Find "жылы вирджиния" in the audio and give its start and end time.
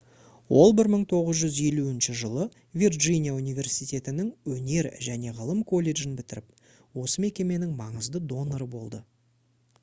2.21-3.35